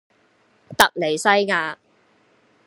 [0.75, 1.75] 突尼西亞